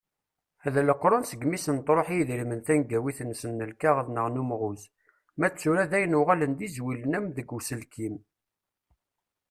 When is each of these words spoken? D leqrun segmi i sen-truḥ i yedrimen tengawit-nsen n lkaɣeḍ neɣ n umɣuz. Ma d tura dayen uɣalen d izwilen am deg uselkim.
D 0.73 0.75
leqrun 0.81 1.23
segmi 1.29 1.55
i 1.57 1.59
sen-truḥ 1.65 2.07
i 2.11 2.15
yedrimen 2.17 2.59
tengawit-nsen 2.67 3.51
n 3.63 3.67
lkaɣeḍ 3.71 4.07
neɣ 4.11 4.27
n 4.29 4.41
umɣuz. 4.41 4.81
Ma 5.37 5.47
d 5.51 5.53
tura 5.59 5.83
dayen 5.91 6.17
uɣalen 6.19 6.53
d 6.57 6.59
izwilen 6.67 7.17
am 7.17 7.25
deg 7.37 7.51
uselkim. 7.57 8.15